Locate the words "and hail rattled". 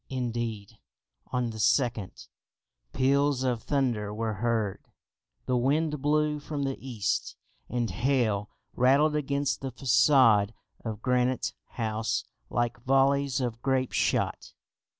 7.69-9.15